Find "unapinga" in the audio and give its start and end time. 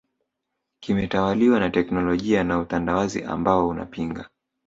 3.67-4.29